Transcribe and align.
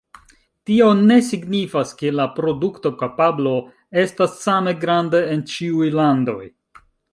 Tio 0.69 0.85
ne 1.09 1.17
signifas, 1.27 1.91
ke 1.99 2.13
la 2.21 2.25
produktokapablo 2.39 3.53
estas 4.07 4.41
same 4.49 4.75
granda 4.87 5.23
en 5.37 5.47
ĉiuj 5.55 5.93
landoj. 6.01 6.43